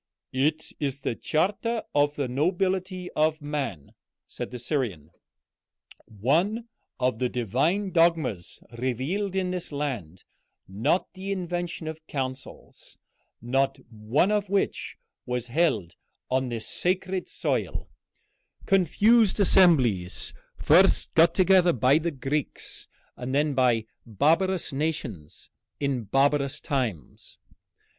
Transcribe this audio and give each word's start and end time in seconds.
"It 0.33 0.71
is 0.79 1.01
the 1.01 1.13
charter 1.13 1.83
of 1.93 2.15
the 2.15 2.27
nobility 2.27 3.11
of 3.11 3.39
man," 3.39 3.93
said 4.25 4.49
the 4.49 4.57
Syrian, 4.57 5.11
"one 6.07 6.69
of 6.99 7.19
the 7.19 7.29
divine 7.29 7.91
dogmas 7.91 8.59
revealed 8.75 9.35
in 9.35 9.51
this 9.51 9.71
land; 9.71 10.23
not 10.67 11.13
the 11.13 11.31
invention 11.31 11.87
of 11.87 11.99
councils, 12.07 12.97
not 13.43 13.77
one 13.91 14.31
of 14.31 14.49
which 14.49 14.97
was 15.27 15.45
held 15.53 15.93
on 16.31 16.49
this 16.49 16.65
sacred 16.67 17.27
soil, 17.29 17.87
confused 18.65 19.39
assemblies 19.39 20.33
first 20.57 21.13
got 21.13 21.35
together 21.35 21.73
by 21.73 21.99
the 21.99 22.09
Greeks, 22.09 22.87
and 23.15 23.35
then 23.35 23.53
by 23.53 23.85
barbarous 24.07 24.73
nations 24.73 25.51
in 25.79 26.05
barbarous 26.05 26.59
times." 26.59 27.37